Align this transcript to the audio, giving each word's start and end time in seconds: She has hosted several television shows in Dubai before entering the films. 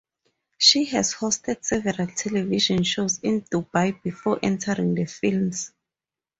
She 0.57 0.85
has 0.85 1.13
hosted 1.13 1.63
several 1.63 2.07
television 2.07 2.81
shows 2.83 3.19
in 3.19 3.41
Dubai 3.43 4.01
before 4.01 4.39
entering 4.41 4.95
the 4.95 5.05
films. 5.05 5.73